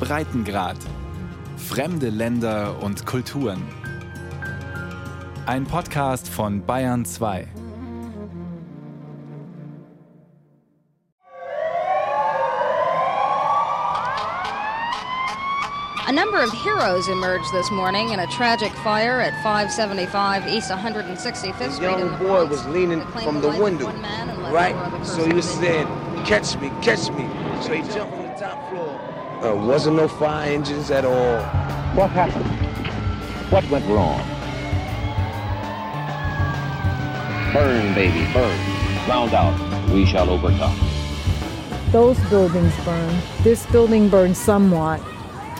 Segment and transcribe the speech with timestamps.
[0.00, 0.76] Breitengrad.
[1.56, 3.62] Fremde Länder und Kulturen.
[5.46, 7.48] Ein Podcast von Bayern 2.
[16.06, 21.58] A number of heroes emerged this morning in a tragic fire at 575 East 165th
[21.58, 22.50] This Street in young the boy Bronx.
[22.50, 25.06] was leaning from the the window, one man and left right?
[25.06, 25.86] So he was saying,
[26.24, 27.24] catch me, catch me.
[27.60, 29.00] So he jumped from the top floor.
[29.42, 31.42] Uh, wasn't no fire engines at all.
[31.94, 32.46] What happened?
[33.50, 34.20] What went wrong?
[37.52, 38.58] Burn, baby, burn.
[39.08, 39.90] Round out.
[39.90, 40.78] We shall overcome.
[41.90, 43.22] Those buildings burned.
[43.42, 45.00] This building burned somewhat,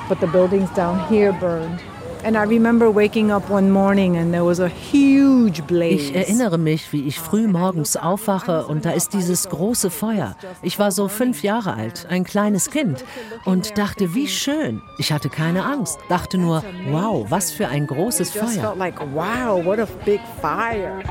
[0.09, 1.83] but the buildings down here burned.
[2.25, 6.11] And I remember waking up one morning and there was a huge blaze.
[6.11, 10.37] Ich erinnere mich, wie ich früh morgens aufwache und da ist dieses große Feuer.
[10.63, 13.05] Ich war so fünf Jahre alt, ein kleines Kind
[13.45, 14.83] und dachte, wie schön.
[14.99, 18.49] Ich hatte keine Angst, dachte nur, wow, was für ein großes Feuer.
[18.49, 21.03] felt like, wow, what a big fire.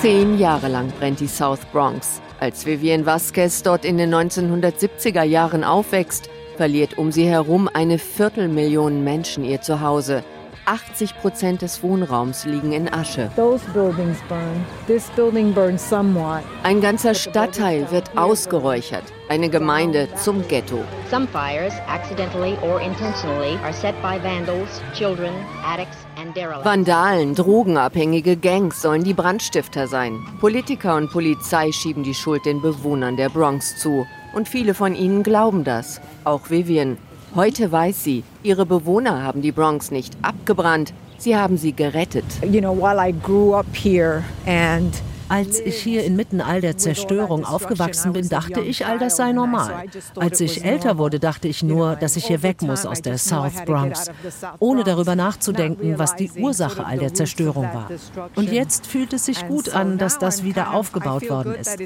[0.00, 2.20] Zehn Jahre lang brennt die South Bronx.
[2.42, 9.04] Als Vivienne Vasquez dort in den 1970er Jahren aufwächst, verliert um sie herum eine Viertelmillion
[9.04, 10.24] Menschen ihr Zuhause.
[10.66, 13.30] 80 Prozent des Wohnraums liegen in Asche.
[13.36, 14.64] Those buildings burned.
[14.86, 16.42] This building burned somewhat.
[16.62, 20.78] Ein ganzer Stadtteil wird ausgeräuchert, eine Gemeinde zum Ghetto.
[21.10, 25.32] Some fires, accidentally or intentionally, are set by vandals, children,
[25.64, 26.64] addicts, and derelicts.
[26.64, 30.18] Vandalen, drogenabhängige Gangs sollen die Brandstifter sein.
[30.40, 34.06] Politiker und Polizei schieben die Schuld den Bewohnern der Bronx zu.
[34.32, 36.00] Und viele von ihnen glauben das.
[36.24, 36.96] Auch Vivian.
[37.34, 42.24] Heute weiß sie, ihre Bewohner haben die Bronx nicht abgebrannt, sie haben sie gerettet.
[42.42, 44.92] You know, while I grew up here and
[45.32, 49.84] Als ich hier inmitten all der Zerstörung aufgewachsen bin, dachte ich, all das sei normal.
[50.16, 53.64] Als ich älter wurde, dachte ich nur, dass ich hier weg muss aus der South
[53.64, 54.10] Bronx,
[54.58, 57.88] ohne darüber nachzudenken, was die Ursache all der Zerstörung war.
[58.34, 61.78] Und jetzt fühlt es sich gut an, dass das wieder aufgebaut worden ist.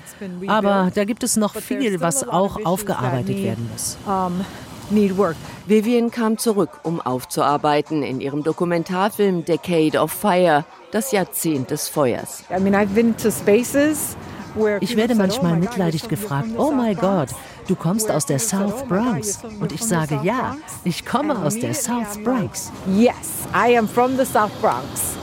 [0.48, 3.96] Aber da gibt es noch viel, was auch aufgearbeitet werden muss.
[4.90, 5.36] Need work.
[5.66, 12.44] Vivian kam zurück, um aufzuarbeiten in ihrem Dokumentarfilm Decade of Fire, das Jahrzehnt des Feuers.
[12.50, 14.16] I mean, I've been to spaces
[14.54, 17.28] where Ich werde said, "Oh manchmal my God, mitleidig gefragt, oh the mein South Gott,
[17.28, 17.34] Bronx?"
[17.68, 19.40] du kommst aus der South "Oh Bronx.
[19.60, 22.70] Und ich sage, ja, Bronx?" ich komme And aus der South Bronx.
[22.86, 25.16] like, Yes, I am from the South Bronx.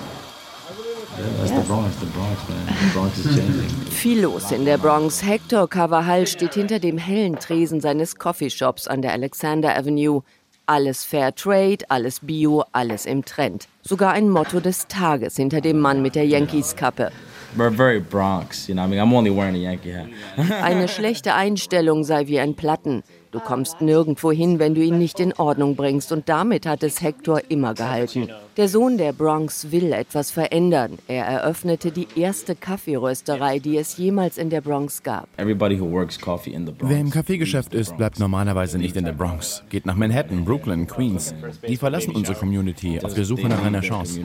[3.92, 5.24] Viel los in der Bronx.
[5.24, 10.22] Hector Carvajal steht hinter dem hellen Tresen seines Coffeeshops an der Alexander Avenue.
[10.66, 13.68] Alles Fair Trade, alles Bio, alles im Trend.
[13.82, 17.12] Sogar ein Motto des Tages hinter dem Mann mit der Yankees-Kappe.
[17.56, 18.86] We're very Bronx, you know.
[18.86, 20.08] I mean, I'm only wearing a Yankee hat.
[20.64, 23.04] Eine schlechte Einstellung sei wie ein Platten.
[23.34, 26.12] Du kommst nirgendwo hin, wenn du ihn nicht in Ordnung bringst.
[26.12, 28.30] Und damit hat es Hector immer gehalten.
[28.58, 31.00] Der Sohn der Bronx will etwas verändern.
[31.08, 35.28] Er eröffnete die erste Kaffeerösterei, die es jemals in der Bronx gab.
[35.38, 36.94] Everybody who works coffee in the Bronx.
[36.94, 39.64] Wer im Kaffeegeschäft ist, bleibt normalerweise nicht in der Bronx.
[39.72, 41.34] Geht nach Manhattan, Brooklyn, Queens.
[41.68, 44.22] Die verlassen unsere Community auf der Suche nach einer Chance.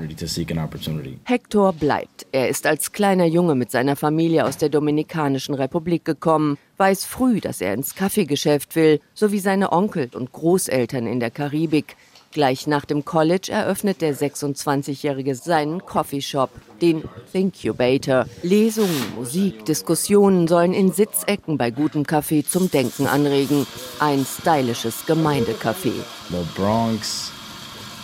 [1.25, 2.27] Hector bleibt.
[2.31, 7.41] Er ist als kleiner Junge mit seiner Familie aus der Dominikanischen Republik gekommen, weiß früh,
[7.41, 11.97] dass er ins Kaffeegeschäft will, so wie seine Onkel und Großeltern in der Karibik.
[12.31, 16.50] Gleich nach dem College eröffnet der 26-Jährige seinen Coffeeshop,
[16.83, 17.03] den
[17.33, 18.27] Thinkubator.
[18.43, 23.66] Lesungen, Musik, Diskussionen sollen in Sitzecken bei gutem Kaffee zum Denken anregen.
[23.99, 25.93] Ein stylisches Gemeindecafé.
[26.28, 27.33] The Bronx,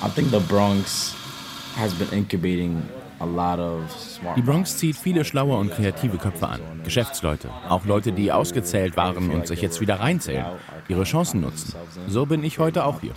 [0.03, 1.15] I think the Bronx
[1.77, 2.83] has been incubating
[4.37, 6.61] Die Bronx zieht viele schlaue und kreative Köpfe an.
[6.85, 10.47] Geschäftsleute, auch Leute, die ausgezählt waren und sich jetzt wieder reinzählen,
[10.89, 11.75] ihre Chancen nutzen.
[12.09, 13.12] So bin ich heute auch hier.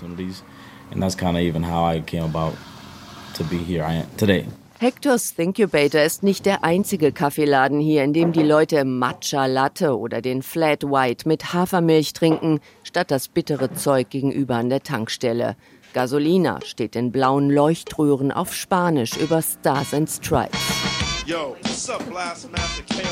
[4.79, 10.21] Hectors Thinkubator ist nicht der einzige Kaffeeladen hier, in dem die Leute Matcha Latte oder
[10.21, 15.55] den Flat White mit Hafermilch trinken, statt das bittere Zeug gegenüber an der Tankstelle.
[15.97, 20.59] Gasolina steht in blauen Leuchtröhren auf Spanisch über Stars and Stripes.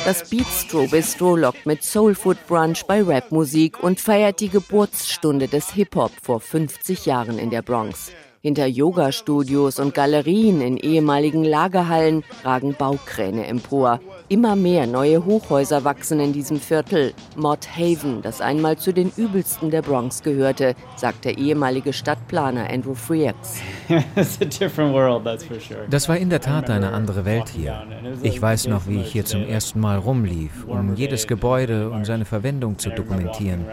[0.05, 5.71] Das Beatstro Bistro lockt mit Soul Food Brunch bei Rapmusik und feiert die Geburtsstunde des
[5.71, 8.11] Hip-Hop vor 50 Jahren in der Bronx.
[8.45, 13.99] Hinter Yoga-Studios und Galerien in ehemaligen Lagerhallen ragen Baukräne empor.
[14.29, 17.15] Immer mehr neue Hochhäuser wachsen in diesem Viertel.
[17.35, 22.93] Mott Haven, das einmal zu den übelsten der Bronx gehörte, sagt der ehemalige Stadtplaner Andrew
[22.93, 23.61] Freaks.
[25.89, 27.83] Das war in der Tat eine andere Welt hier.
[28.21, 32.25] Ich weiß noch, wie ich hier zum ersten Mal rumlief, um jedes Gebäude und seine
[32.25, 33.65] Verwendung zu dokumentieren.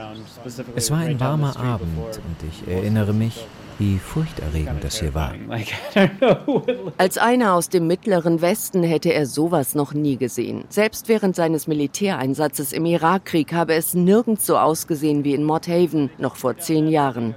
[0.75, 3.47] Es war ein warmer Abend und ich erinnere mich,
[3.83, 5.35] wie furchterregend das hier war.
[6.99, 10.65] Als einer aus dem mittleren Westen hätte er sowas noch nie gesehen.
[10.69, 16.11] Selbst während seines Militäreinsatzes im Irakkrieg habe es nirgends so ausgesehen wie in Mott Haven
[16.19, 17.35] noch vor zehn Jahren.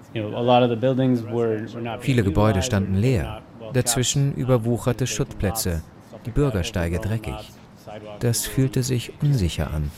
[2.00, 3.42] Viele Gebäude standen leer.
[3.74, 5.82] Dazwischen überwucherte Schuttplätze,
[6.28, 7.52] die Bürgersteige dreckig.
[8.20, 9.90] Das fühlte sich unsicher an.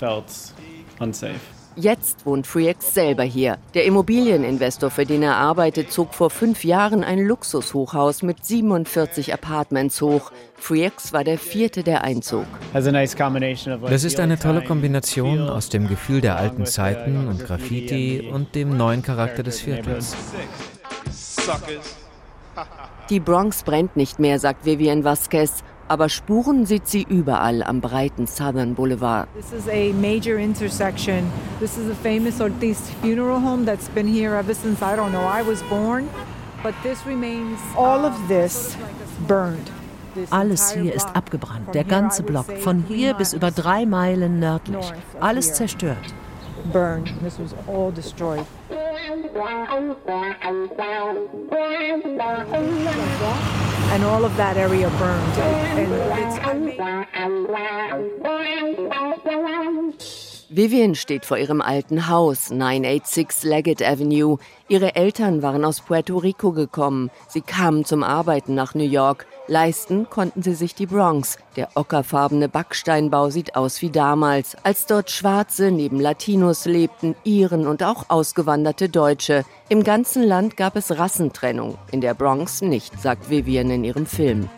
[1.80, 3.60] Jetzt wohnt Freaks selber hier.
[3.76, 10.02] Der Immobilieninvestor, für den er arbeitet, zog vor fünf Jahren ein Luxushochhaus mit 47 Apartments
[10.02, 10.32] hoch.
[10.56, 12.48] Freaks war der vierte, der einzog.
[12.74, 18.76] Das ist eine tolle Kombination aus dem Gefühl der alten Zeiten und Graffiti und dem
[18.76, 20.16] neuen Charakter des Viertels.
[23.12, 25.64] Die Bronx brennt nicht mehr, sagt Vivian Vasquez.
[25.90, 29.28] Aber Spuren sieht sie überall am breiten Southern Boulevard.
[29.36, 31.32] This is a major intersection.
[31.60, 35.24] This is a famous Ortiz funeral home that's been here ever since I don't know
[35.24, 36.10] I was born.
[36.62, 38.76] But this remains all of this
[39.28, 39.72] burned.
[40.32, 44.92] Alles hier ist abgebrannt, der ganze Block, von hier bis über drei Meilen nördlich.
[45.20, 45.98] Alles zerstört.
[46.72, 47.08] Burned.
[47.22, 48.46] This was all destroyed.
[53.90, 55.38] And all of that area burned.
[55.38, 56.38] And it's
[60.50, 64.38] Vivian steht vor ihrem alten Haus, 986 Leggett Avenue.
[64.70, 67.10] Ihre Eltern waren aus Puerto Rico gekommen.
[67.30, 69.26] Sie kamen zum Arbeiten nach New York.
[69.48, 71.38] Leisten konnten sie sich die Bronx.
[71.56, 77.82] Der ockerfarbene Backsteinbau sieht aus wie damals, als dort Schwarze neben Latinos lebten, Iren und
[77.82, 79.46] auch ausgewanderte Deutsche.
[79.70, 84.50] Im ganzen Land gab es Rassentrennung, in der Bronx nicht, sagt Vivian in ihrem Film.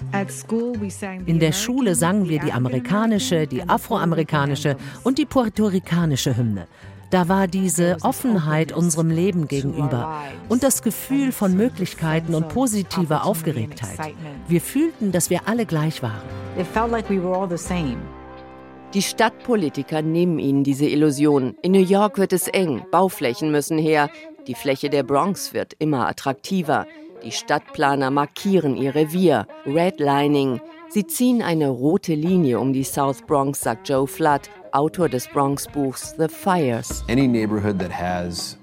[1.28, 6.68] In der Schule sangen wir die amerikanische, die afroamerikanische und die puerto-ricanische Hymne.
[7.10, 14.14] Da war diese Offenheit unserem Leben gegenüber und das Gefühl von Möglichkeiten und positiver Aufgeregtheit.
[14.48, 16.22] Wir fühlten, dass wir alle gleich waren.
[18.94, 21.56] Die Stadtpolitiker nehmen ihnen diese Illusion.
[21.62, 24.10] In New York wird es eng, Bauflächen müssen her,
[24.48, 26.88] die Fläche der Bronx wird immer attraktiver.
[27.24, 30.62] Die Stadtplaner markieren ihr Revier, Redlining.
[30.88, 36.16] Sie ziehen eine rote Linie um die South Bronx, sagt Joe Flood, Autor des Bronx-Buchs
[36.18, 37.04] The Fires.
[37.08, 38.58] Any neighborhood that has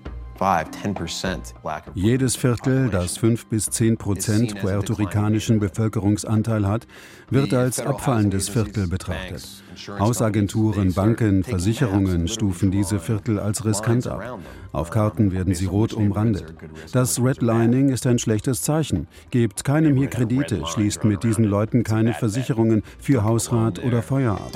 [1.94, 6.86] jedes Viertel, das 5 bis 10 Prozent puerto-ricanischen Bevölkerungsanteil hat,
[7.30, 9.64] wird als abfallendes Viertel betrachtet.
[9.98, 14.38] Hausagenturen, Banken, Versicherungen stufen diese Viertel als riskant ab.
[14.72, 16.54] Auf Karten werden sie rot umrandet.
[16.92, 19.06] Das Redlining ist ein schlechtes Zeichen.
[19.30, 24.50] Gebt keinem hier Kredite, schließt mit diesen Leuten keine Versicherungen für Hausrat oder Feuer ab.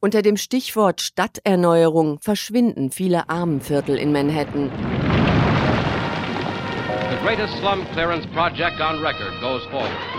[0.00, 4.70] Unter dem Stichwort Stadterneuerung verschwinden viele Armenviertel in Manhattan.
[7.10, 10.17] The greatest slum clearance project on record goes forward.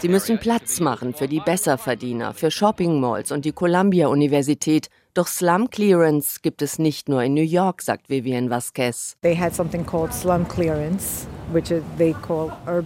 [0.00, 4.88] Sie müssen Platz machen für die Besserverdiener, für Shopping-Malls und die Columbia-Universität.
[5.14, 9.16] Doch Slum Clearance gibt es nicht nur in New York, sagt Vivian Vasquez.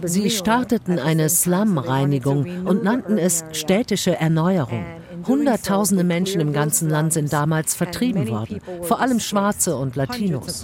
[0.03, 4.98] Sie starteten eine Slum-Reinigung und nannten es städtische Erneuerung.
[5.27, 10.63] Hunderttausende Menschen im ganzen Land sind damals vertrieben worden, vor allem Schwarze und Latinos.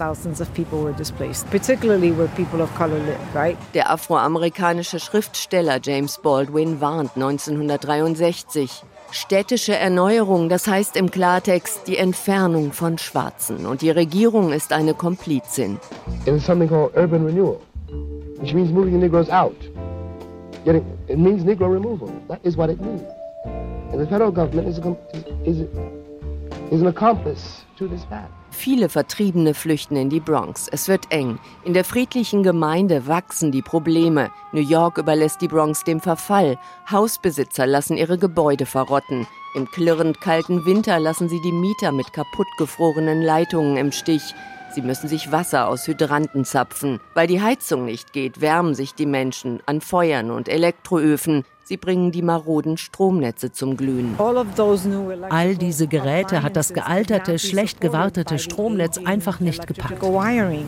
[3.74, 8.83] Der afroamerikanische Schriftsteller James Baldwin warnt 1963.
[9.12, 13.65] Städtische Erneuerung, das heißt im Klartext die Entfernung von Schwarzen.
[13.65, 15.79] Und die Regierung ist eine Komplizin.
[16.25, 17.59] It is something called urban renewal,
[18.39, 19.55] which means moving the Negroes out.
[20.65, 22.09] Getting, it means Negro removal.
[22.27, 23.03] That is what it means.
[28.51, 30.67] Viele Vertriebene flüchten in die Bronx.
[30.71, 31.39] Es wird eng.
[31.63, 34.31] In der friedlichen Gemeinde wachsen die Probleme.
[34.53, 36.57] New York überlässt die Bronx dem Verfall.
[36.89, 39.27] Hausbesitzer lassen ihre Gebäude verrotten.
[39.55, 44.33] Im klirrend kalten Winter lassen sie die Mieter mit kaputtgefrorenen Leitungen im Stich.
[44.73, 46.99] Sie müssen sich Wasser aus Hydranten zapfen.
[47.13, 51.45] Weil die Heizung nicht geht, wärmen sich die Menschen an Feuern und Elektroöfen.
[51.67, 54.15] Sie bringen die maroden Stromnetze zum Glühen.
[54.19, 60.00] All diese Geräte hat das gealterte, schlecht gewartete Stromnetz einfach nicht gepackt.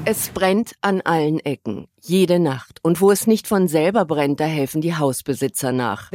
[0.06, 2.80] Es brennt an allen Ecken, jede Nacht.
[2.82, 6.12] Und wo es nicht von selber brennt, da helfen die Hausbesitzer nach.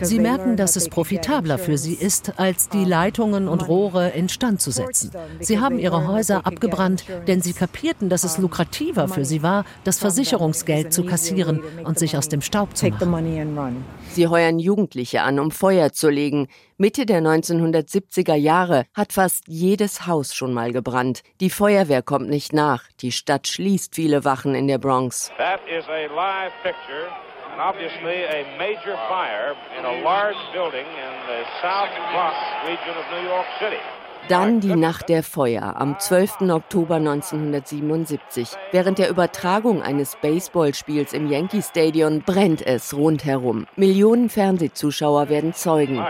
[0.00, 4.70] Sie merken, dass es profitabler für sie ist, als die Leitungen und Rohre instand zu
[4.70, 5.10] setzen.
[5.40, 9.98] Sie haben ihre Häuser abgebrannt, denn sie kapierten, dass es lukrativer für sie war, das
[9.98, 13.84] Versicherungsgeld zu kassieren und sich aus dem Staub zu machen.
[14.10, 16.48] Sie heuern Jugendliche an, um Feuer zu legen.
[16.76, 21.22] Mitte der 1970er Jahre hat fast jedes Haus schon mal gebrannt.
[21.40, 22.84] Die Feuerwehr kommt nicht nach.
[23.00, 25.30] Die Stadt schließt viele Wachen in der Bronx.
[25.38, 27.08] That is a live picture
[27.52, 33.04] and obviously a major fire in a large building in the South Bronx region of
[33.12, 33.80] New York City.
[34.28, 36.42] Dann die Nacht der Feuer am 12.
[36.42, 38.50] Oktober 1977.
[38.70, 43.66] Während der Übertragung eines Baseballspiels im Yankee Stadion brennt es rundherum.
[43.74, 46.00] Millionen Fernsehzuschauer werden Zeugen.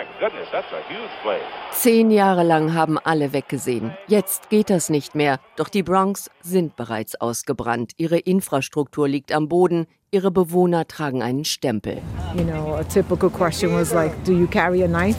[1.70, 3.92] Zehn Jahre lang haben alle weggesehen.
[4.08, 5.40] Jetzt geht das nicht mehr.
[5.56, 7.92] Doch die Bronx sind bereits ausgebrannt.
[7.96, 9.86] Ihre Infrastruktur liegt am Boden.
[10.10, 12.02] Ihre Bewohner tragen einen Stempel.
[12.36, 15.18] You know, a typical question was like, do you carry a knife?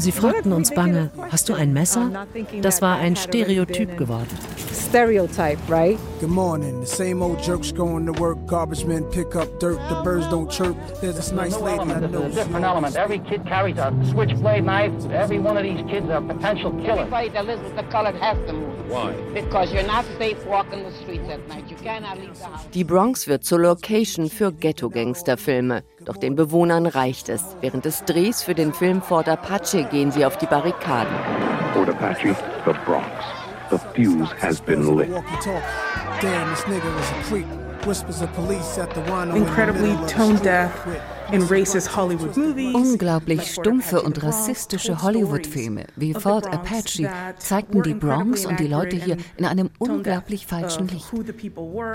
[0.00, 2.26] Sie fragten uns bange, hast du ein Messer?
[2.62, 4.30] Das war ein Stereotyp geworden.
[4.90, 5.96] Stereotype, right?
[6.18, 6.80] Good morning.
[6.80, 8.44] The same old jerks going to work.
[8.46, 9.78] Garbage men pick up dirt.
[9.88, 10.76] The birds don't chirp.
[11.00, 12.24] There's this nice lady I know.
[12.24, 12.96] It's a different element.
[12.96, 14.92] Every kid carries a switchblade knife.
[15.12, 17.02] Every one of these kids is a potential killer.
[17.02, 18.90] Everybody that lives with the colored has to move.
[18.90, 19.14] Why?
[19.32, 21.70] Because you're not safe walking the streets at night.
[21.70, 22.66] You cannot leave the house.
[22.74, 25.84] Die Bronx wird zur Location für Ghetto-Gangster-Filme.
[26.04, 27.44] Doch den Bewohnern reicht es.
[27.60, 31.14] Während des Drehs für den Film Fort Apache gehen sie auf die Barrikaden.
[31.74, 32.34] Fort Apache,
[32.66, 33.39] the Bronx.
[33.70, 35.08] The fuse has been lit.
[35.10, 35.62] Walkie talk.
[36.20, 37.46] Damn, this nigga was a creep.
[37.86, 39.34] Whispers of police at the wino.
[39.34, 40.86] incredibly tone deaf
[41.32, 42.74] in racist Hollywood movies.
[42.74, 47.08] Unglaublich stumpfe und rassistische Hollywood-Filme wie Fort Apache
[47.38, 51.10] zeigten die Bronx und die Leute hier in einem unglaublich falschen Licht.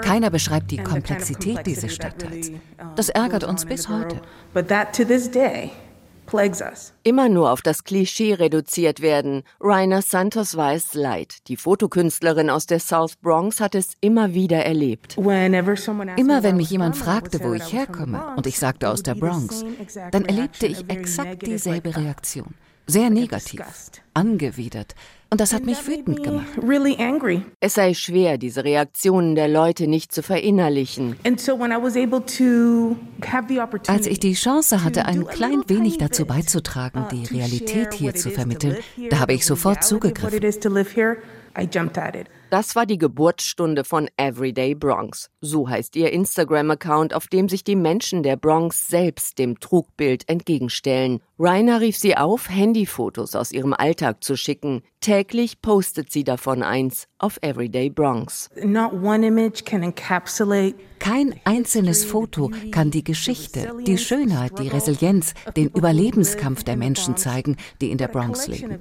[0.01, 2.51] Keiner beschreibt die Komplexität dieses Stadtteils.
[2.95, 4.21] Das ärgert uns bis heute.
[4.53, 5.71] But that to this day.
[7.03, 9.43] Immer nur auf das Klischee reduziert werden.
[9.59, 11.47] Rainer Santos weiß leid.
[11.47, 15.17] Die Fotokünstlerin aus der South Bronx hat es immer wieder erlebt.
[15.17, 19.63] Immer wenn mich jemand fragte, wo ich herkomme, und ich sagte aus der Bronx,
[20.11, 22.55] dann erlebte ich exakt dieselbe Reaktion.
[22.87, 23.61] Sehr negativ,
[24.13, 24.93] angewidert.
[25.29, 26.47] Und das hat mich wütend gemacht.
[26.61, 27.41] Really angry.
[27.59, 31.17] Es sei schwer, diese Reaktionen der Leute nicht zu verinnerlichen.
[31.25, 32.95] And so when I was able to
[33.27, 37.93] have the Als opportunity ich die Chance hatte, ein klein wenig dazu beizutragen, die Realität
[37.93, 38.77] hier zu vermitteln,
[39.09, 40.37] da habe ich sofort zugegriffen.
[40.37, 41.17] it is to live here,
[41.57, 42.27] I jumped at it.
[42.51, 45.29] Das war die Geburtsstunde von Everyday Bronx.
[45.41, 51.21] So heißt ihr Instagram-Account, auf dem sich die Menschen der Bronx selbst dem Trugbild entgegenstellen.
[51.37, 54.83] Rainer rief sie auf, Handyfotos aus ihrem Alltag zu schicken.
[55.01, 58.49] Täglich postet sie davon eins auf Everyday Bronx.
[58.63, 65.33] Not one image can encapsulate Kein einzelnes Foto kann die Geschichte, die Schönheit, die Resilienz,
[65.55, 68.79] den Überlebenskampf der Menschen zeigen, die in der Bronx leben.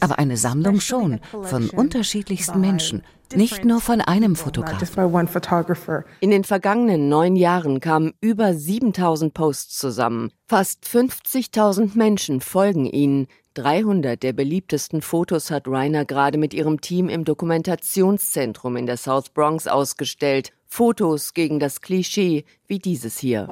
[0.00, 3.02] Aber eine Sammlung schon, von unterschiedlichsten Menschen,
[3.34, 6.04] nicht nur von einem Fotografen.
[6.20, 10.30] In den vergangenen neun Jahren kamen über 7000 Posts zusammen.
[10.46, 13.26] Fast 50.000 Menschen folgen ihnen.
[13.54, 19.30] 300 der beliebtesten Fotos hat Rainer gerade mit ihrem Team im Dokumentationszentrum in der South
[19.30, 20.52] Bronx ausgestellt.
[20.66, 23.48] Fotos gegen das Klischee wie dieses hier.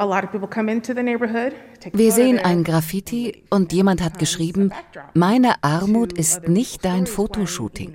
[1.92, 4.72] Wir sehen ein Graffiti und jemand hat geschrieben,
[5.14, 7.94] meine Armut ist nicht dein Fotoshooting.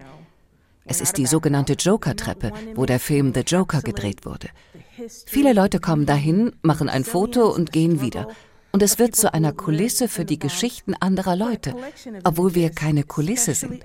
[0.90, 4.50] Es ist die sogenannte Joker-Treppe, wo der Film The Joker gedreht wurde.
[5.28, 8.28] Viele Leute kommen dahin, machen ein Foto und gehen wieder.
[8.72, 11.76] Und es wird zu einer Kulisse für die Geschichten anderer Leute,
[12.24, 13.84] obwohl wir keine Kulisse sind.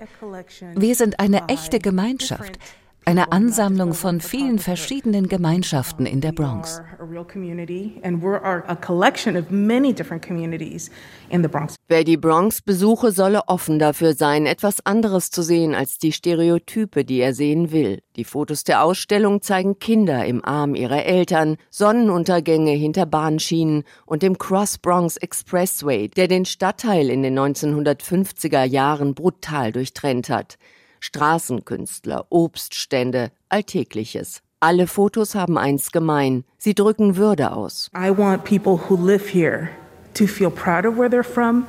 [0.75, 2.59] Wir sind eine echte Gemeinschaft,
[3.05, 6.81] eine Ansammlung von vielen verschiedenen Gemeinschaften in der Bronx.
[7.05, 10.89] a real community, and we're are a collection of many different communities
[11.29, 11.75] in the Bronx.
[11.87, 17.05] Wer die Bronx besuche, solle offen dafür sein, etwas anderes zu sehen als die Stereotype,
[17.05, 18.01] die er sehen will.
[18.15, 24.37] Die Fotos der Ausstellung zeigen Kinder im Arm ihrer Eltern, Sonnenuntergänge hinter Bahnschienen und dem
[24.37, 30.57] Cross Bronx Expressway, der den Stadtteil in den 1950er Jahren brutal durchtrennt hat.
[31.05, 34.41] Straßenkünstler, Obststände, Alltägliches.
[34.59, 36.43] Alle Fotos haben eins gemein.
[36.57, 37.91] Sie drücken Würde aus.
[37.95, 39.69] I want people who live here
[40.15, 41.67] to feel proud of where they're from,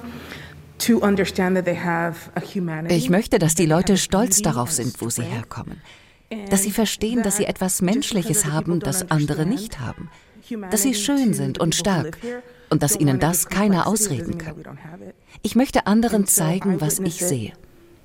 [0.78, 2.94] to understand that they have a humanity.
[2.94, 5.82] Ich möchte, dass die Leute stolz darauf sind, wo sie herkommen.
[6.48, 10.08] Dass sie verstehen, dass sie etwas Menschliches haben, das andere nicht haben.
[10.70, 12.18] Dass sie schön sind und stark.
[12.70, 14.56] und dass ihnen das keiner ausreden kann.
[15.42, 17.52] Ich möchte anderen zeigen, was ich sehe.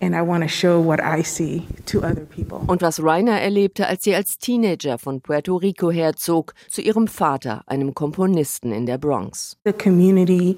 [0.02, 2.60] And I want to show what I see to other people.
[2.66, 7.62] Und was Rainer erlebte, als sie als Teenager von Puerto Rico herzog, zu ihrem Vater,
[7.68, 9.58] einem Komponisten in der Bronx.
[9.64, 10.58] The community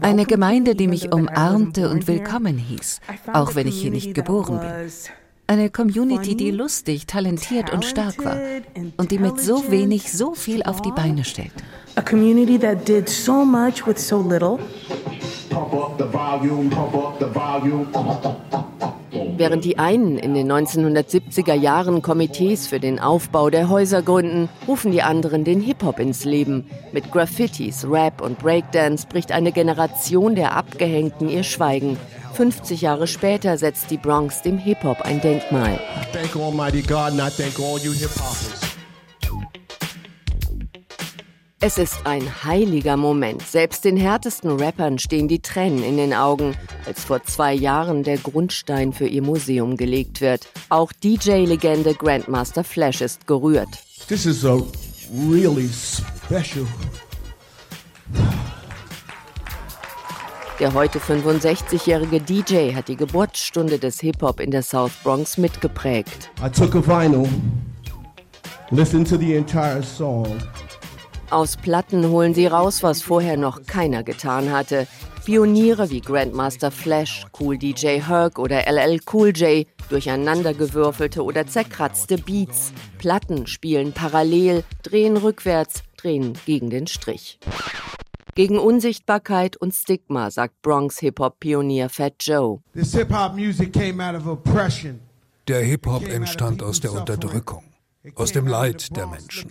[0.00, 3.00] Eine Gemeinde, die mich umarmte und willkommen hieß,
[3.32, 4.90] auch wenn ich hier nicht geboren bin.
[5.46, 8.38] Eine Community, die lustig, talentiert und stark war
[8.96, 11.62] und die mit so wenig so viel auf die Beine stellte.
[11.94, 14.58] A community that did so much with so little.
[19.36, 24.92] Während die einen in den 1970er Jahren Komitees für den Aufbau der Häuser gründen, rufen
[24.92, 26.64] die anderen den Hip-Hop ins Leben.
[26.92, 31.98] Mit Graffitis, Rap und Breakdance bricht eine Generation der Abgehängten ihr Schweigen.
[32.34, 35.78] 50 Jahre später setzt die Bronx dem Hip-Hop ein Denkmal.
[41.64, 43.40] Es ist ein heiliger Moment.
[43.40, 48.18] Selbst den härtesten Rappern stehen die Tränen in den Augen, als vor zwei Jahren der
[48.18, 50.48] Grundstein für ihr Museum gelegt wird.
[50.70, 53.68] Auch DJ-Legende Grandmaster Flash ist gerührt.
[54.08, 54.60] This is a
[55.30, 56.66] really special
[60.58, 66.28] Der heute 65-jährige DJ hat die Geburtsstunde des Hip-Hop in der South Bronx mitgeprägt.
[66.44, 67.28] I took a vinyl,
[68.72, 70.26] listened to the entire song.
[71.32, 74.86] Aus Platten holen sie raus, was vorher noch keiner getan hatte.
[75.24, 82.74] Pioniere wie Grandmaster Flash, Cool DJ Herc oder LL Cool J, durcheinandergewürfelte oder zerkratzte Beats.
[82.98, 87.38] Platten spielen parallel, drehen rückwärts, drehen gegen den Strich.
[88.34, 92.58] Gegen Unsichtbarkeit und Stigma, sagt Bronx Hip-Hop-Pionier Fat Joe.
[95.48, 97.64] Der Hip-Hop entstand aus der Unterdrückung,
[98.14, 99.50] aus dem Leid der Menschen.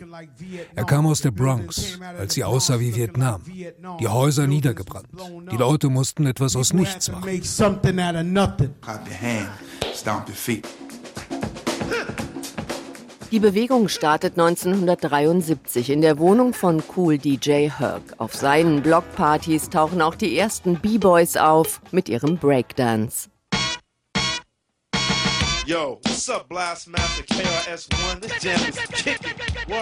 [0.75, 3.41] Er kam aus der Bronx, als sie aussah wie Vietnam.
[3.99, 5.07] Die Häuser niedergebrannt.
[5.51, 7.29] Die Leute mussten etwas aus nichts machen.
[13.31, 18.01] Die Bewegung startet 1973 in der Wohnung von Cool DJ Herc.
[18.17, 23.30] Auf seinen Blockpartys tauchen auch die ersten B-Boys auf mit ihrem Breakdance.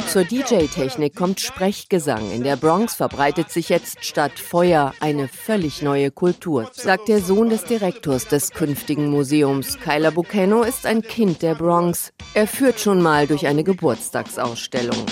[0.07, 2.31] Zur DJ-Technik kommt Sprechgesang.
[2.31, 7.49] In der Bronx verbreitet sich jetzt statt Feuer eine völlig neue Kultur, sagt der Sohn
[7.49, 9.79] des Direktors des künftigen Museums.
[9.79, 12.13] Kyler Bucano ist ein Kind der Bronx.
[12.35, 15.07] Er führt schon mal durch eine Geburtstagsausstellung.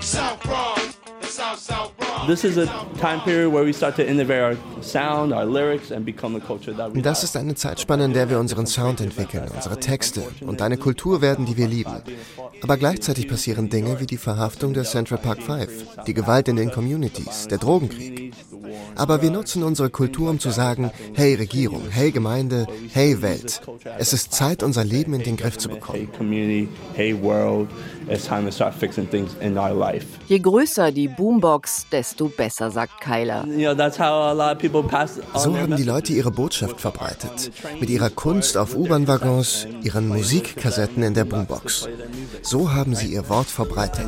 [0.00, 2.42] South Bronx, South, South Bronx.
[2.42, 2.66] This is a
[3.00, 6.74] time period where we start to innovate our sound, our lyrics and become the culture
[6.76, 10.62] that we Das ist eine Zeitspanne, in der wir unseren Sound entwickeln, unsere Texte und
[10.62, 12.02] eine Kultur werden, die wir lieben.
[12.62, 15.70] Aber gleichzeitig passieren Dinge wie die Verhaftung der Central Park Five,
[16.06, 18.32] die Gewalt in den Communities, der Drogenkrieg.
[18.96, 23.60] Aber wir nutzen unsere Kultur, um zu sagen, hey Regierung, hey Gemeinde, hey Welt.
[23.98, 26.08] Es ist Zeit, unser Leben in den Griff zu bekommen.
[30.28, 33.44] Je größer die Boombox, desto besser, sagt Kyler.
[35.34, 37.50] So haben die Leute ihre Botschaft verbreitet.
[37.80, 41.88] Mit ihrer Kunst auf U-Bahn-Waggons, ihren Musikkassetten in der Boombox.
[42.42, 44.06] So haben sie ihr Wort verbreitet.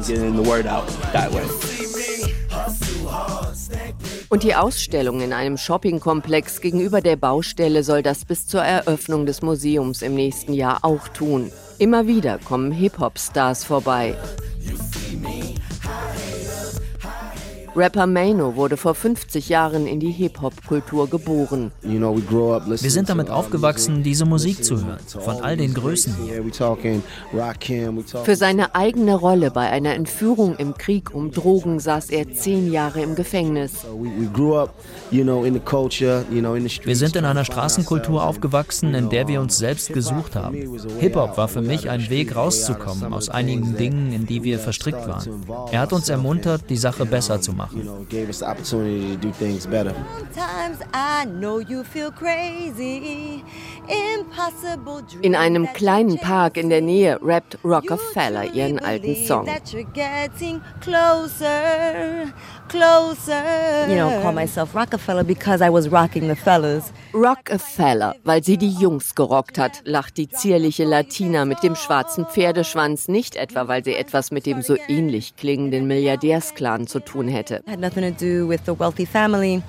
[4.29, 9.43] Und die Ausstellung in einem Shoppingkomplex gegenüber der Baustelle soll das bis zur Eröffnung des
[9.43, 11.51] Museums im nächsten Jahr auch tun.
[11.79, 14.15] Immer wieder kommen Hip-Hop-Stars vorbei.
[17.81, 21.73] Rapper Mano wurde vor 50 Jahren in die Hip-Hop-Kultur geboren.
[21.83, 26.45] Wir sind damit aufgewachsen, diese Musik zu hören, von all den Größen hier.
[28.23, 33.01] Für seine eigene Rolle bei einer Entführung im Krieg um Drogen saß er zehn Jahre
[33.01, 33.87] im Gefängnis.
[35.11, 40.79] Wir sind in einer Straßenkultur aufgewachsen, in der wir uns selbst gesucht haben.
[40.99, 45.47] Hip-Hop war für mich ein Weg rauszukommen aus einigen Dingen, in die wir verstrickt waren.
[45.73, 49.09] Er hat uns ermuntert, die Sache besser zu machen you know, gave us the opportunity
[49.09, 49.95] to do things better.
[50.19, 53.45] Sometimes I know you feel crazy.
[55.23, 59.47] In einem kleinen Park in der Nähe rappt Rockefeller ihren alten Song.
[62.73, 66.93] You know, call myself Rockefeller because I was rocking the fellas.
[67.13, 73.09] Rockefeller, weil sie die Jungs gerockt hat, lacht die zierliche Latina mit dem schwarzen Pferdeschwanz,
[73.09, 77.63] nicht etwa, weil sie etwas mit dem so ähnlich klingenden Milliardärsclan zu tun hätte.
[77.67, 79.63] Had nothing to do with the wealthy family.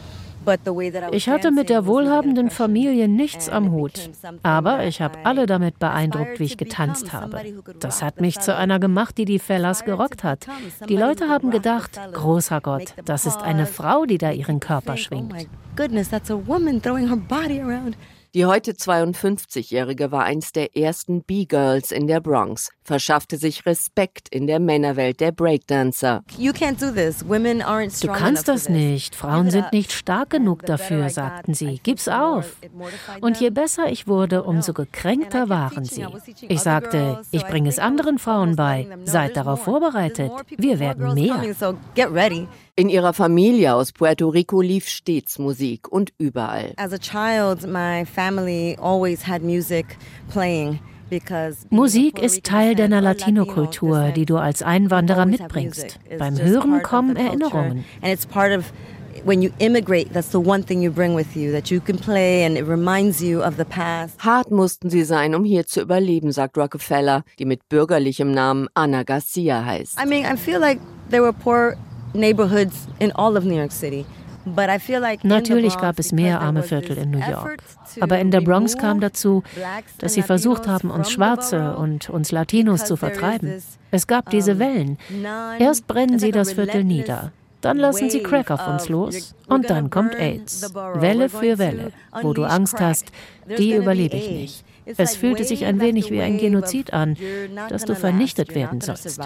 [1.11, 4.09] Ich hatte mit der wohlhabenden Familie nichts am Hut,
[4.43, 7.41] aber ich habe alle damit beeindruckt, wie ich getanzt habe.
[7.79, 10.47] Das hat mich zu einer gemacht, die die Fellas gerockt hat.
[10.89, 15.47] Die Leute haben gedacht, großer Gott, das ist eine Frau, die da ihren Körper schwingt.
[15.75, 17.95] Goodness, that's a woman throwing her body around.
[18.33, 24.47] Die heute 52-Jährige war eins der ersten B-Girls in der Bronx, verschaffte sich Respekt in
[24.47, 26.23] der Männerwelt der Breakdancer.
[26.37, 27.27] You can't do this.
[27.27, 29.15] Women aren't Du kannst das nicht.
[29.15, 31.81] Frauen sind nicht stark genug dafür, sagten sie.
[31.83, 32.55] Gib's auf.
[33.19, 36.05] Und je besser ich wurde, umso gekränkter waren sie.
[36.47, 38.87] Ich sagte, ich bringe es anderen Frauen bei.
[39.03, 40.31] Seid darauf vorbereitet.
[40.57, 41.43] Wir werden mehr.
[42.81, 46.73] In ihrer Familie aus Puerto Rico lief stets Musik und überall.
[46.77, 49.99] As a child, my family always had music
[50.31, 50.79] playing.
[51.11, 55.99] because Musik ist Teil deiner Latino-Kultur, die du als Einwanderer mitbringst.
[56.17, 57.85] Beim Hören kommen Erinnerungen.
[58.01, 58.73] And it's part of
[59.25, 62.45] when you immigrate, that's the one thing you bring with you that you can play
[62.45, 64.17] and it reminds you of the past.
[64.25, 69.03] Hart mussten sie sein, um hier zu überleben, sagt Rockefeller, die mit bürgerlichem Namen Anna
[69.03, 69.99] Garcia heißt.
[70.03, 70.79] I mean, I feel like
[71.11, 71.77] there were poor
[72.13, 74.05] neighborhoods in all of New York City.
[74.45, 77.59] But I feel like in the Natürlich gab es mehr arme Viertel in New York.
[77.99, 79.43] Aber in der Bronx kam dazu,
[79.99, 83.61] dass sie versucht haben, uns Schwarze und uns Latinos zu vertreiben.
[83.91, 84.97] Es gab diese Wellen.
[85.59, 87.31] Erst brennen sie das Viertel nieder.
[87.61, 89.35] Dann lassen sie Crack auf uns los.
[89.47, 90.73] Und dann kommt AIDS.
[90.73, 91.91] Welle für Welle.
[92.21, 93.11] Wo du Angst hast,
[93.57, 94.65] die überlebe ich nicht.
[94.97, 97.15] Es fühlte sich ein wenig wie ein Genozid an,
[97.69, 99.19] dass du vernichtet werden sollst.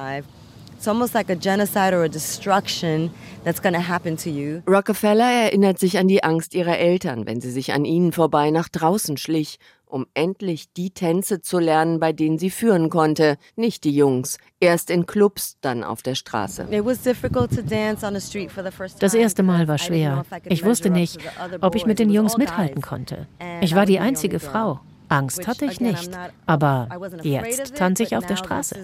[0.85, 3.09] It's almost like a genocide or a destruction
[3.43, 4.61] that's going to happen to you.
[4.67, 8.69] Rockefeller erinnert sich an die Angst ihrer Eltern, wenn sie sich an ihnen vorbei nach
[8.69, 13.95] draußen schlich, um endlich die Tänze zu lernen, bei denen sie führen konnte, nicht die
[13.95, 16.67] Jungs, erst in Clubs, dann auf der Straße.
[16.69, 19.79] It was difficult to dance on the street for the first Das erste Mal war
[19.79, 20.23] schwer.
[20.45, 21.17] Ich wusste nicht,
[21.61, 23.25] ob ich mit den Jungs mithalten konnte.
[23.61, 24.39] Ich war die einzige.
[24.39, 24.81] Frau.
[25.15, 26.11] Angst hatte ich nicht.
[26.45, 26.89] Aber
[27.23, 28.75] jetzt tanze ich auf der Straße.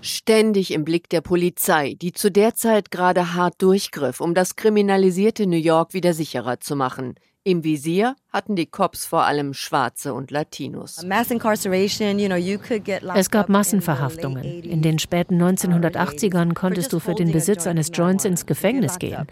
[0.00, 5.46] Ständig im Blick der Polizei, die zu der Zeit gerade hart durchgriff, um das kriminalisierte
[5.46, 7.14] New York wieder sicherer zu machen.
[7.46, 11.04] Im Visier hatten die Cops vor allem Schwarze und Latinos.
[11.04, 14.42] Mass incarceration, you know, you could get locked Es gab Massenverhaftungen.
[14.42, 19.28] In den späten 1980ern konntest du für den Besitz eines Joints ins Gefängnis gehen.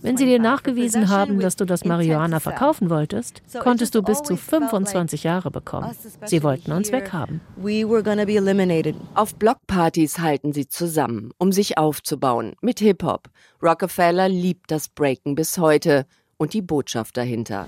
[0.00, 4.38] Wenn sie dir nachgewiesen haben, dass du das Marihuana verkaufen wolltest, konntest du bis zu
[4.38, 5.94] 25 Jahre bekommen.
[6.24, 7.42] Sie wollten uns weghaben.
[7.56, 8.96] We were going to be eliminated.
[9.14, 13.28] Auf Blockpartys halten sie zusammen, um sich aufzubauen, mit Hip-Hop.
[13.62, 16.06] Rockefeller liebt das Breaken bis heute
[16.40, 17.66] und die Botschaft dahinter.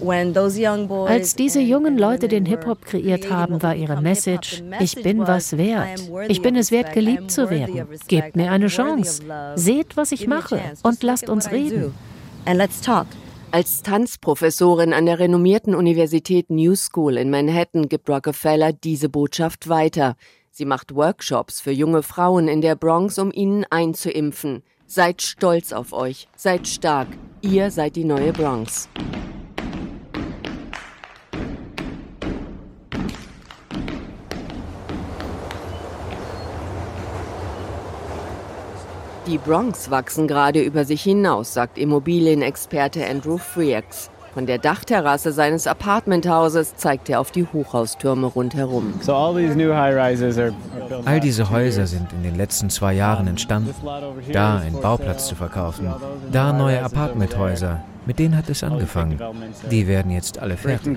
[1.06, 6.00] Als diese jungen Leute den Hip-Hop kreiert haben, war ihre Message, ich bin was wert.
[6.28, 7.86] Ich bin es wert, geliebt zu werden.
[8.08, 9.22] Gebt mir eine Chance.
[9.56, 11.92] Seht, was ich mache und lasst uns reden.
[12.46, 13.06] And let's talk.
[13.50, 20.16] Als Tanzprofessorin an der renommierten Universität New School in Manhattan gibt Rockefeller diese Botschaft weiter.
[20.50, 24.62] Sie macht Workshops für junge Frauen in der Bronx, um ihnen einzuimpfen.
[24.94, 27.08] Seid stolz auf euch, seid stark.
[27.40, 28.90] Ihr seid die neue Bronx.
[39.26, 44.10] Die Bronx wachsen gerade über sich hinaus, sagt Immobilienexperte Andrew Freaks.
[44.34, 48.94] Von der Dachterrasse seines Apartmenthauses zeigt er auf die Hochhaustürme rundherum.
[51.04, 53.74] All diese Häuser sind in den letzten zwei Jahren entstanden.
[54.32, 55.92] Da ein Bauplatz zu verkaufen,
[56.30, 57.82] da neue Apartmenthäuser.
[58.04, 59.20] Mit denen hat es angefangen.
[59.70, 60.96] Die werden jetzt alle fertig.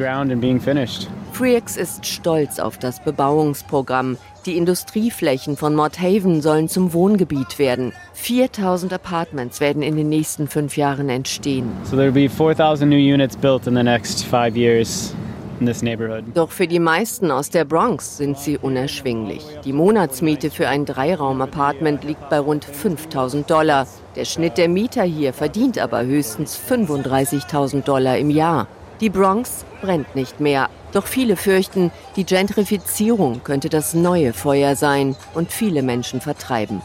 [1.33, 4.17] Freaks ist stolz auf das Bebauungsprogramm.
[4.45, 7.93] Die Industrieflächen von Mordhaven sollen zum Wohngebiet werden.
[8.13, 11.69] 4000 Apartments werden in den nächsten fünf Jahren entstehen.
[11.83, 15.13] So there'll be 4,000 new units built in the next five years
[15.59, 16.23] in this neighborhood.
[16.33, 19.43] Doch für die meisten aus der Bronx sind sie unerschwinglich.
[19.63, 23.87] Die Monatsmiete für ein Dreiraum-Apartment liegt bei rund 5000 Dollar.
[24.15, 28.67] Der Schnitt der Mieter hier verdient aber höchstens 35.000 Dollar im Jahr.
[29.01, 30.69] Die Bronx brennt nicht mehr.
[30.93, 36.81] Doch viele fürchten, die Gentrifizierung könnte das neue Feuer sein und viele Menschen vertreiben.